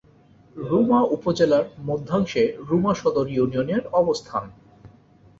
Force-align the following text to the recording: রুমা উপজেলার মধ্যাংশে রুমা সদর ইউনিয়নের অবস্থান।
রুমা 0.55 0.99
উপজেলার 1.15 1.65
মধ্যাংশে 1.79 2.43
রুমা 2.67 2.93
সদর 2.93 3.27
ইউনিয়নের 3.29 3.83
অবস্থান। 3.93 4.43